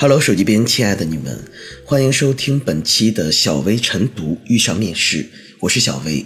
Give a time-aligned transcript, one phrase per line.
[0.00, 1.44] Hello，手机边亲爱的你们，
[1.84, 6.24] 欢迎收听本期的小薇晨读遇上面试，我是小薇。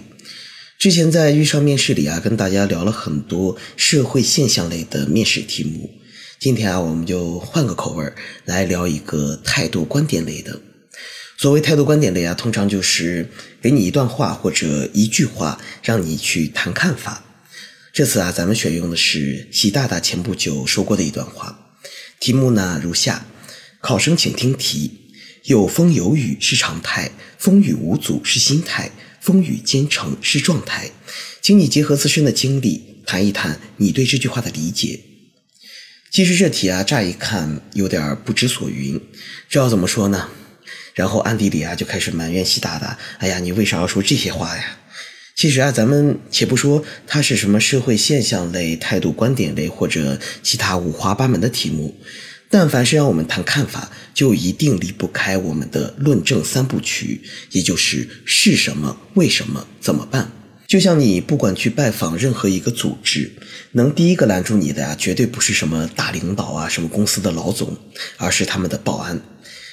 [0.79, 5.89] 之前在遇上面试里啊，跟大家聊了很多社会现象类的面试题目。
[6.39, 8.13] 今天啊，我们就换个口味
[8.45, 10.57] 来聊一个态度观点类的。
[11.37, 13.27] 所谓态度观点类啊，通常就是
[13.61, 17.25] 给你一段话或者一句话，让你去谈看法。
[17.91, 21.75] 这次啊，咱们选用的是习大大前不久说过的一段话，
[22.21, 23.25] 题目呢如下。
[23.85, 24.89] 考生请听题：
[25.43, 28.89] 有风有雨是常态，风雨无阻是心态，
[29.21, 30.89] 风雨兼程是状态。
[31.39, 35.01] 请你结合自身的经历，谈一谈你对这句话的理解。
[36.09, 38.99] 其实这题啊，乍一看有点不知所云，
[39.47, 40.29] 这要怎么说呢？
[40.95, 44.79] 然后暗地里啊，就开始埋怨习大大：“哎呀，你为啥要说这些话呀？”
[45.37, 51.95] 其实啊，咱们且不说它是什么社会现象类、态度观点类或者其他五花八门的题目。
[52.57, 60.31] 但凡是让我们谈看法，就一定离不开我们的论证三部曲，也就是是什么、为什么、怎么办。
[60.65, 63.29] 就像你不管去拜访任何一个组织，
[63.73, 67.77] 能第一个拦住你的呀，绝对不是什么大领导啊、什么公司的老总，
[68.15, 69.19] 而是他们的保安，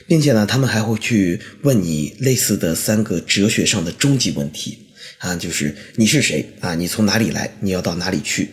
[0.08, 4.76] 并且呢，他们还会去问你类似的三个哲学上的终极问题
[5.18, 6.74] 啊，就是你是谁啊？
[6.74, 7.48] 你从哪里来？
[7.60, 8.48] 你要到哪里去？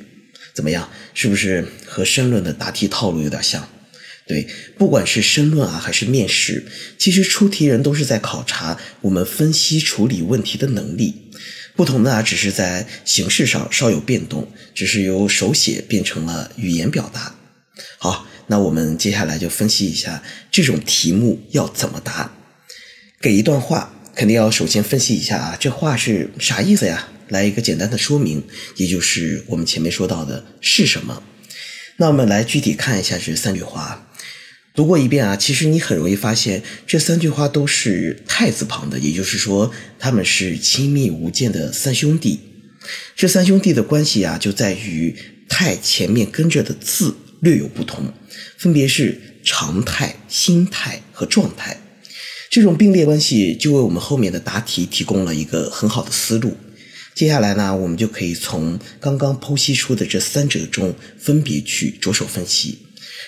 [0.53, 0.87] 怎么样？
[1.15, 3.67] 是不是和申论的答题套路有点像？
[4.29, 6.63] 对，不管是申论啊，还是面试，
[6.99, 11.31] 其实出题人都是在考察我们分析处理问题的能力。
[11.75, 17.35] 不同的啊，只是在形式上稍有变动，只是由手写变成了语言表达。
[17.97, 22.31] 好，那我们接下来就分析一下这种题目要怎么答。
[23.19, 27.07] 给一段话，肯定要首先分析一下啊，这话是啥意思呀？
[27.29, 28.43] 来一个简单的说明，
[28.75, 31.23] 也就是我们前面说到的是什么。
[31.97, 34.05] 那我们来具体看一下这三句话。
[34.79, 39.69] 读过一遍啊，其实你很容易发现这三句话都是太字旁的，也就是说
[39.99, 42.39] 他们是亲密无间的三兄弟。
[43.13, 45.13] 这三兄弟的关系啊，就在于
[45.49, 48.13] 太前面跟着的字略有不同，
[48.57, 51.77] 分别是常态、心态和状态。
[52.49, 56.55] 这种并列关系就为我们后面的答题提供了一个很好的思路。
[57.13, 62.77] 接下来呢，我们就可以从刚刚剖析出的这三者中分别去着手分析。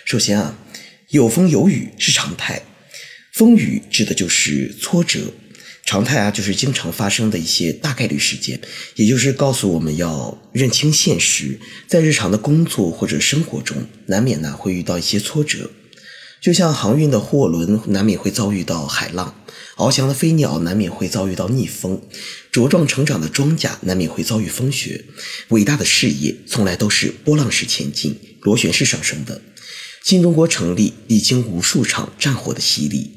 [0.06, 0.58] 首先啊。
[1.12, 2.62] 有风有雨是常态，
[3.34, 5.34] 风雨指的就是挫折，
[5.86, 8.62] 常态啊就是经常发生的一些大概率事件，
[8.96, 15.70] 也就是告诉我们要认清现实，在日常的工作或者生活中，难免呢会遇到一些挫折，
[16.40, 19.36] 就像航运的货轮难免会遭遇到海浪，
[19.76, 22.02] 翱翔的飞鸟难免会遭遇到逆风，
[22.54, 25.04] 茁壮成长的庄稼难免会遭遇风雪，
[25.50, 29.42] 伟大的事业从来都是波浪式前进，螺旋式上升的。
[30.04, 33.12] 新中国成立，历经无数场战火的洗礼，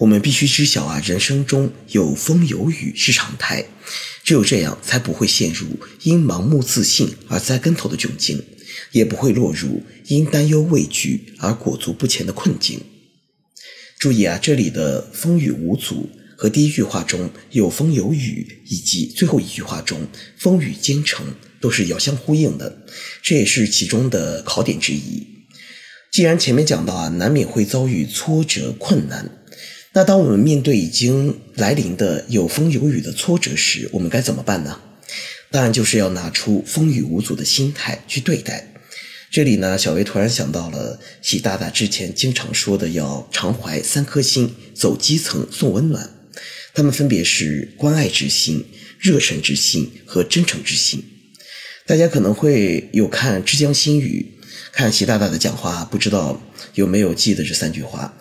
[0.00, 3.64] 我们必须知晓啊，人生中有风有雨是常态，
[4.24, 5.66] 只有这样，才不会陷入
[6.02, 8.42] 因盲目自信而栽跟头的窘境，
[8.90, 12.80] 也不会落入因担忧畏惧而裹足不前的困境。
[14.00, 21.24] 注意啊，这里的风雨无阻和第一句话中有风有雨，以及最后一句话中风雨兼程，
[21.60, 22.84] 都是遥相呼应的，
[23.22, 25.39] 这也是其中的考点之一。
[26.12, 29.30] 既然前面讲到啊，难免会遭遇挫折困难，
[29.92, 34.80] 那当我们面对已经来临的有风有雨的挫折时，我们该怎么办呢？
[35.52, 38.72] 当然就是要拿出风雨无阻的心态去对待。
[39.30, 46.10] 这里呢，小薇突然想到了习大大之前经常说的，要常怀三颗心，走基层送温暖。
[46.74, 48.64] 他们分别是关爱之心、
[48.98, 51.04] 热忱之心和真诚之心。
[51.86, 54.34] 大家可能会有看《之江新语》。
[54.72, 56.40] 看习大大的讲话，不知道
[56.74, 58.14] 有没有记得这三句话？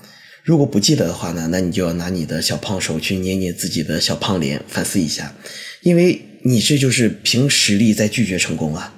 [0.43, 5.35] 如果不记得的话呢，那你就要拿你的小胖手去捏捏自己的小胖脸，反思一下，
[5.81, 8.95] 因为你这就是凭实力在拒绝成功啊！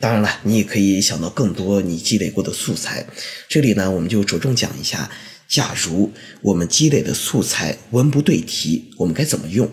[0.00, 3.06] 当然了，你也可以想到更多你积累过的素材。
[3.48, 5.08] 这里呢，我们就着重讲一下，
[5.46, 9.70] 假如我们积累的素材文不对题，我们该怎么用？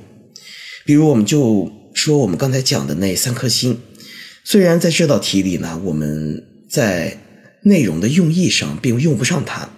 [0.86, 3.80] 比如，我们就说我们刚才讲的那三颗星，
[4.44, 6.46] 虽然在这道题里呢，我们。
[6.70, 7.18] 在
[7.64, 9.70] 内容的用意上并用不上它，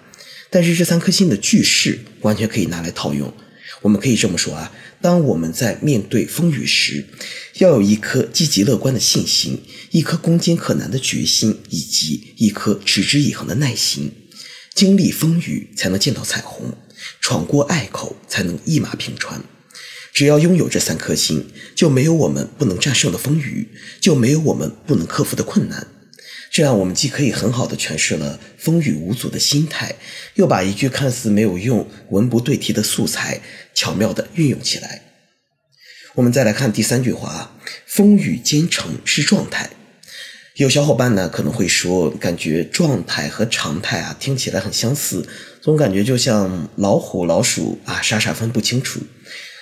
[0.50, 3.34] 但是这三颗星的句式完全可以拿来套用。
[3.82, 4.72] 我们可以这么说啊：
[5.02, 7.06] 当我们在面对风雨时，
[7.56, 14.12] 要有一颗积极乐观的信心，一颗攻坚克难的决心，以及一颗持之以恒的耐心。
[14.76, 16.74] 经历风雨才能见到彩虹，
[17.20, 19.42] 闯过隘口才能一马平川。
[20.14, 25.88] 只要拥有这三颗星，就没有我们不能战胜的风雨，就没有我们不能克服的困难。
[26.52, 29.96] 这样我们既可以很好的诠释了风雨无阻的心态，
[30.36, 33.40] 又把一句看似没有用、文不对题的素材
[33.74, 35.02] 巧妙的运用起来。
[36.16, 37.58] 我们再来看第三句话
[37.88, 39.70] ：“风雨兼程是状态。”
[40.56, 45.26] 有小伙伴呢可能会说，感觉状态和常态啊听起来很相似，
[45.62, 49.00] 总感觉就像老虎、老鼠啊，傻傻分不清楚。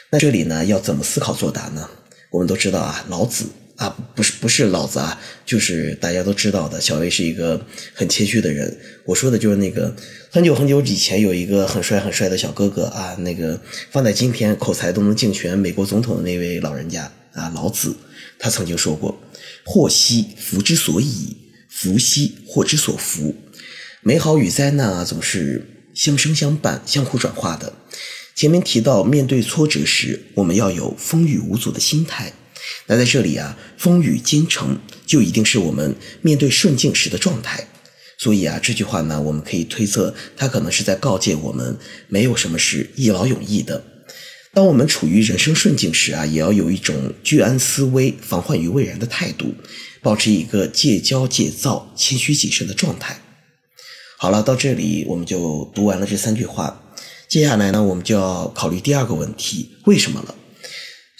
[0.09, 1.87] 那这里呢要怎么思考作答呢？
[2.31, 3.45] 我们都知道啊，老子。
[3.79, 8.77] 啊，不是不是老子啊，就是大家都知道的，小薇是一个很谦虚的人。
[9.05, 9.95] 我说的就是那个
[10.29, 13.59] 很久很久以前有一个很帅很帅的小哥哥啊，那个
[13.89, 17.95] 放在今天口才都能竞选美国总统的那位老人家啊，老子，
[18.37, 19.17] 他曾经说过
[19.65, 21.37] ：“祸兮福之所以，
[21.69, 23.33] 福兮祸之所伏。”
[24.03, 27.71] 美好与灾难啊，总是相生相伴、相互转化的。
[28.35, 32.33] 前面提到，面对挫折时，我们要有风雨无阻的心态。
[32.87, 37.67] 那在这里啊，风雨兼程就一定是我们面对顺境时的状态。
[38.17, 41.77] 所以啊，这句话呢，我们可以推测，它可能是在告诫我们，
[42.07, 43.83] 没有什么是一劳永逸的。
[44.53, 49.53] 当我们处于人生顺境时啊，也要有一种居安思危、防患于未然的态度，
[50.01, 53.21] 保持一个戒骄戒躁、谦虚谨慎的状态。
[54.17, 56.83] 好了，到这里我们就读完了这三句话。
[57.29, 60.35] 接下来呢，我们就要考虑第二个问题：为什么了？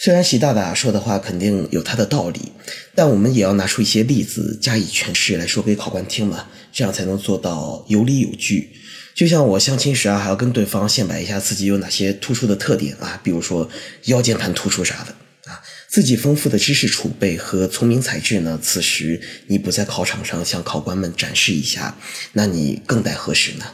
[0.01, 2.53] 虽然习大大说的话肯定有他的道理，
[2.95, 8.71] 但我们也要拿出一些例子加以诠释来说给考官听嘛，这样才能做到有理有据。
[9.13, 13.69] 就像我相亲时啊，还要跟对方显摆一下自己有哪些突出的特点啊，比如说
[14.05, 15.59] 腰间盘突出啥的啊，
[15.89, 21.97] 自己丰富的知识储备和聪明才智呢，此时你不在考场上向考官们展示一下，
[22.31, 23.65] 那你更待何时呢？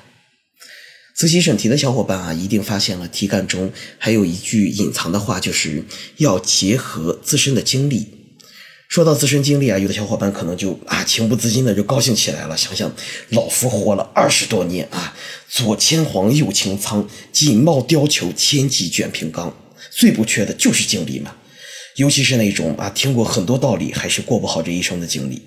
[1.15, 5.81] 仔细审题的小伙伴啊，一定发现了题干中还有一句隐藏的话，就是
[6.17, 8.07] 要结合自身的经历。
[8.89, 12.57] 说到自身经历啊，有的小伙伴可能就啊情不自禁的就高兴起来了。
[12.57, 12.93] 想想
[13.29, 15.15] 老夫活了二十多年啊，
[15.49, 19.55] 左牵黄右擎苍，锦帽貂裘，千骑卷平冈，
[19.89, 21.33] 最不缺的就是经历嘛。
[21.95, 25.41] 尤其是那种啊听过很多道理还是过不好这一生的经历。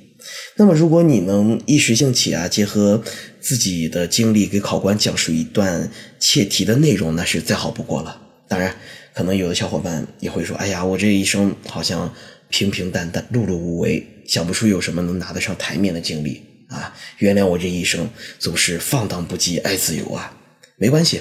[0.56, 3.02] 那么，如果你能一时兴起啊，结合
[3.40, 5.88] 自己的经历给考官讲述一段
[6.18, 8.20] 切题的内容，那是再好不过了。
[8.48, 8.74] 当然，
[9.14, 12.12] 可能有的小伙伴也会说：“哎呀，我这一生好像
[12.48, 20.34] 平平淡淡、碌碌无为，想不出有什么能拿得上台面的经历啊！”原谅我这一生总是放荡不羁、爱自由啊。
[20.76, 21.20] 没关系，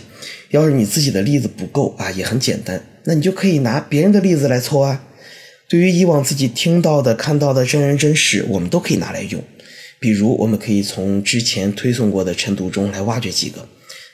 [0.49, 5.03] 要是你自己的例子不够啊，也很简单，那你就可以拿别人的例子来凑啊。
[5.69, 9.43] 对于以往自己听到的、看到的真人真事，我们都可以拿来用。
[9.99, 13.67] 比如，我们可以从之前推送过的晨读中来挖掘几个。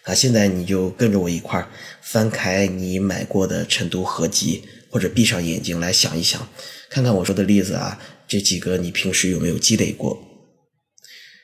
[0.04, 1.70] 啊，现在你就跟着我一块儿
[2.02, 6.46] 翻开你买过的晨读合集，或者闭上眼睛来想一想，
[6.90, 7.98] 看看我说的例子啊，
[8.28, 10.22] 这几个你平时有没有积累过？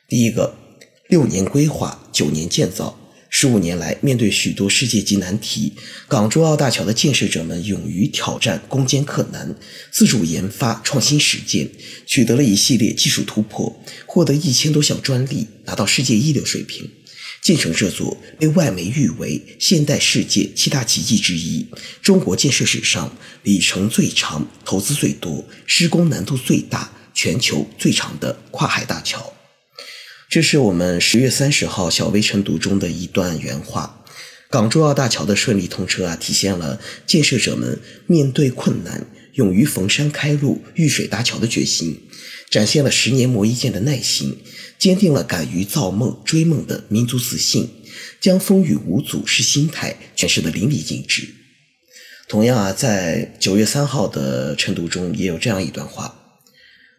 [0.10, 0.56] 第一个，
[1.08, 2.99] 六年规划，九年建造。
[3.30, 5.74] 十五年来，面对许多世界级难题，
[6.08, 9.56] 港珠澳大桥的建设者们勇于挑战、攻坚克难，
[9.92, 11.70] 自主研发、创新实践，
[12.08, 16.90] 取得了一系列技术突破，获得一千多项专利，达到世界一流水平。
[17.42, 21.66] 建成这座被外媒誉为现代世界七大奇迹之一、
[22.02, 29.34] 中国建设史上里程最长、投资最多、施工难度最大、全球最长的跨海大桥。
[30.29, 34.05] 这是我们十月三十号小微晨读中的一段原话。
[34.51, 42.03] 港珠澳大桥的顺利通车啊，体现了建设者们面对困难、勇于逢山开路、遇水搭桥的决心，
[42.48, 44.38] 展现了十年磨一剑的耐心，
[44.77, 47.67] 坚定了敢于造梦、追梦的民族自信，
[48.21, 51.27] 将风雨无阻是心态诠释的淋漓尽致。
[52.27, 56.38] 同样啊，在九月三号的晨读中也有这样一段话：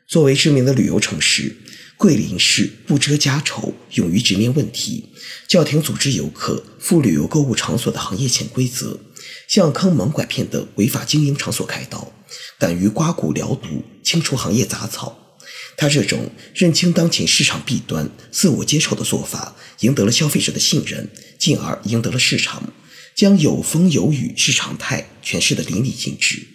[0.08, 1.54] 作为知名的旅游城市。
[2.00, 5.04] 桂林市不遮家丑，勇于直面问题，
[5.46, 8.98] 叫停组织游客赴旅游购物场所的行业潜规则，
[9.46, 12.10] 向坑蒙拐骗的违法经营场所开刀，
[12.58, 15.36] 敢于刮骨疗毒，清除行业杂草。
[15.76, 21.06] 他这种认清当前市场弊端、自我接受的做法，赢得了消费者的信任，
[21.38, 22.72] 进而赢得了市场，
[23.14, 26.48] 将有风有雨是常态诠释的淋漓尽致。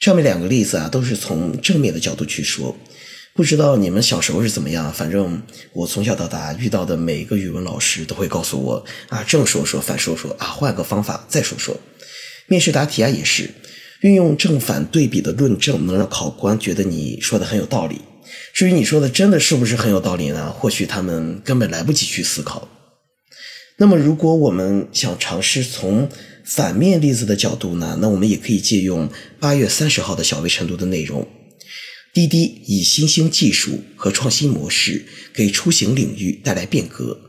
[0.00, 2.74] 上面两个例子啊，都是从正面的角度去说。
[3.34, 5.40] 不知道你们小时候是怎么样，反正
[5.72, 11.76] 我从小到大遇到的每一个语文老师都会告诉我啊，正说说，反说说啊，换个方法再说说。
[12.48, 13.48] 面试答题啊也是，
[14.00, 18.00] 运用正反对比的论证，能让考官觉得你说的很有道理。
[18.52, 20.52] 至于你说的真的是不是很有道理呢？
[20.52, 22.68] 或许他们根本来不及去思考。
[23.78, 26.08] 那么，如果我们想尝试从
[26.44, 29.08] 反面例子的角度呢，那我们也可以借用
[29.38, 31.26] 八月三十号的小微晨读的内容。
[32.12, 37.20] 滴滴以新兴技术和创新模式给出行领域带来变革。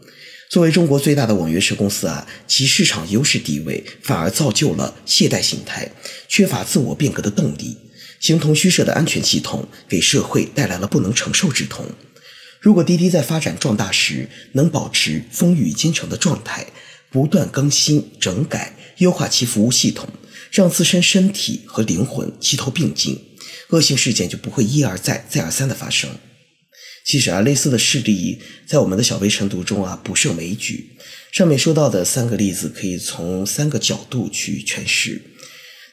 [0.49, 5.89] 作为中国最大的网约车公司啊，其市场优势地位反而造就了懈怠心态，
[6.27, 7.77] 缺乏自我变革的动力。
[8.19, 11.85] 形同虚设的安全系统给社会带来了不能承受之痛。
[12.59, 16.65] 如果滴滴在发展壮大时能保持风雨兼程的状态，
[17.11, 20.09] 不断更新整改、优化其服务系统，
[20.51, 23.19] 让自身身体和灵魂齐头并进。
[23.71, 26.09] 恶性事件就不会一而再、再而三的发生。
[27.03, 30.91] 其实啊，类似的事例在我们的小微晨读中啊不胜枚举。
[31.31, 35.21] 上面说到的三个例子，可以从三个角度去诠释。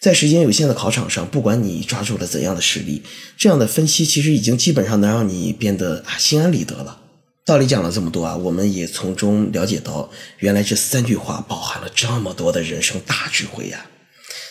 [0.01, 3.03] 在时间有限的考场上，不管你抓住了怎样的实例，
[3.37, 7.01] 这样的分析其实已经基本上能让你变得啊心安理得了。
[7.45, 13.87] 道理讲了这么多啊，我们也从中了解到，原来这三句话包含了这么多的人生大智慧呀。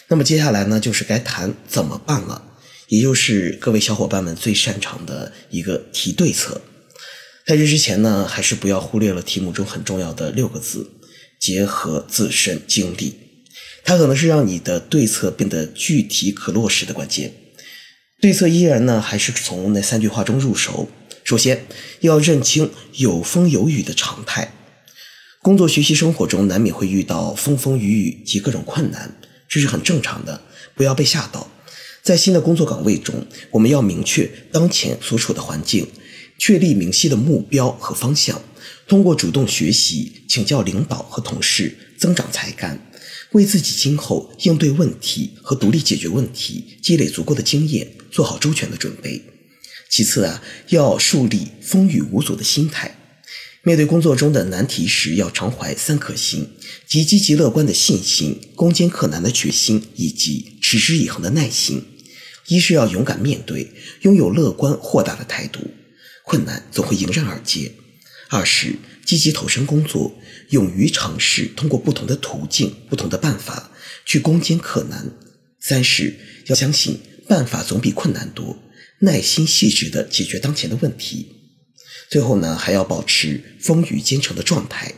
[0.08, 2.42] 那么接下来呢，就是该谈怎么办了。
[2.88, 6.62] 也就是各位小伙伴们最擅长的一个提对策。
[7.46, 10.90] 在这之前呢，还是不要忽略了题目中很重要的六个字：
[11.40, 13.16] 结合自身经历。
[13.84, 17.34] 它可能是让你的对策变得具体可落实的关键。
[18.20, 20.90] 对策依然呢，还是从那三句话中入手。
[21.24, 21.66] 首先
[22.02, 24.54] 要认清有风有雨的常态。
[25.42, 29.18] 工作、学习、生活中难免会遇到风风雨雨及各种困难，
[29.48, 30.42] 这是很正常的，
[30.76, 31.50] 不要被吓到。
[32.08, 35.86] 在新的工作岗位中，我们要明确当前所处的环境，
[36.40, 38.42] 确立明晰的目标和方向，
[38.88, 42.80] 通过主动学习、请教领导和同事，增长才干，
[43.34, 49.22] 为自己今后应对问题和独立解决问题积累足够的经验，做好周全的准备。
[49.90, 52.98] 其次啊，要树立风雨无阻的心态。
[53.64, 56.48] 面对工作中的难题时，要常怀三颗心，
[56.88, 61.84] 即积极乐观的信心、攻坚克难的决心以及持之以恒的耐心。
[62.48, 65.60] 一是要勇敢面对，拥有乐观豁达的态度，
[66.24, 67.72] 困难总会迎刃而解；
[68.30, 68.76] 二是
[69.06, 70.18] 积极投身工作，
[70.50, 73.72] 勇于尝试，通过不同的途径、不同的办法
[74.06, 75.08] 去攻坚克难；
[75.60, 78.58] 三是要相信办法总比困难多，
[79.00, 81.34] 耐心细致地解决当前的问题。
[82.10, 84.94] 最后呢，还要保持风雨兼程的状态，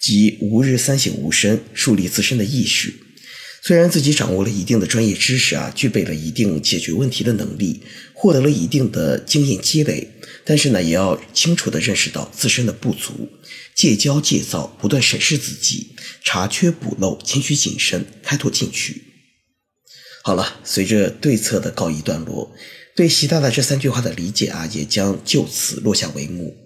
[0.00, 2.94] 即吾日三省吾身，树立自身的意识。
[3.66, 7.82] 虽然自己掌握了一定的专业知识啊，具备了一定解决问题的能力，
[8.14, 10.08] 获得了一定的经验积累，
[10.44, 13.28] 但是呢，也要清楚地认识到自身的不足，
[13.74, 19.02] 戒骄戒躁，不断审视自己，查缺补漏，谦虚谨慎，开拓进取。
[20.22, 22.54] 好了，随着对策的告一段落，
[22.94, 26.56] 对习大大这三句话的理解啊，也将就此落下帷幕。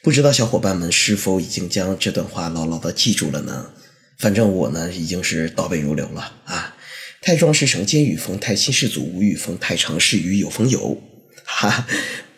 [0.00, 3.72] 不知道小伙伴们是否已经将这段话牢牢地记住了呢？
[4.18, 6.74] 反正我呢已经是倒背如流了啊！
[7.20, 11.02] 太壮是绳间雨风，太亲是祖无雨风，太长是雨有风有。
[11.44, 11.86] 哈，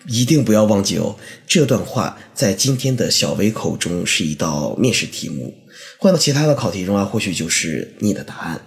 [0.06, 1.16] 一定不要忘记哦！
[1.46, 5.54] 这段话在今天的小薇口中是一道面试题目，
[5.98, 8.60] 换到其他的考题中啊，或许就是你的答案。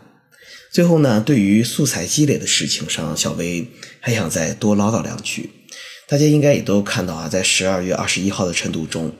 [0.71, 3.67] 最后呢，对于素材积累的事情上，小薇
[3.99, 5.49] 还想再多唠叨两句。
[6.07, 9.13] 大家应该也都看到啊，在十二月二十一号的晨读中。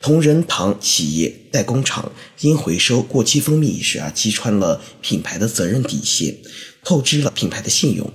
[0.00, 6.34] 同仁堂企业代工厂因回收过期蜂蜜一事啊，击穿了品牌的责任底线，
[6.82, 8.10] 透支了品牌的信用。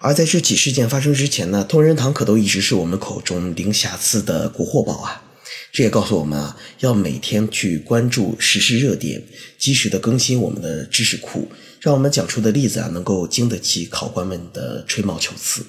[0.00, 5.22] 而在这起事件发生之前呢，同仁堂可都一直是我们口中零瑕疵的国货宝啊。
[5.70, 9.22] 这也告诉我们啊，要每天去关注时事热点，
[9.56, 11.48] 及时的更新我们的知识库，
[11.80, 15.64] 让我们讲出的例子啊，能够经得起考官们的吹毛求疵。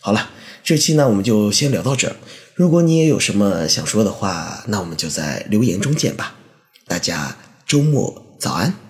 [0.00, 0.30] 好了，
[0.62, 2.14] 这期呢，我们就先聊到这儿。
[2.54, 6.36] 如果你也有什么想说的话，那我们就在留言中见吧。
[6.86, 8.83] 大家周末早安。